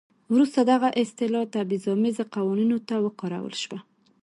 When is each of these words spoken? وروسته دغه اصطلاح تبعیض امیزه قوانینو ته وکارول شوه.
وروسته 0.33 0.59
دغه 0.71 0.89
اصطلاح 1.03 1.45
تبعیض 1.55 1.85
امیزه 1.95 2.23
قوانینو 2.35 2.77
ته 2.87 2.95
وکارول 3.05 3.53
شوه. 3.63 3.79